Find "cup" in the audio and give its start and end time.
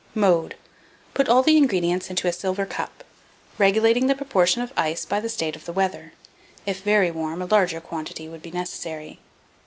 2.65-3.03